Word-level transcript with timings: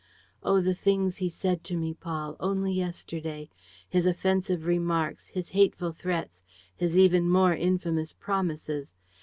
Oh, 0.41 0.61
the 0.61 0.73
things 0.73 1.17
he 1.17 1.29
said 1.29 1.63
to 1.65 1.77
me, 1.77 1.93
Paul, 1.93 2.35
only 2.39 2.73
yesterday: 2.73 3.49
his 3.87 4.07
offensive 4.07 4.65
remarks, 4.65 5.27
his 5.27 5.49
hateful 5.49 5.91
threats, 5.91 6.41
his 6.75 6.97
even 6.97 7.29
more 7.29 7.53
infamous 7.53 8.11
promises 8.11 8.95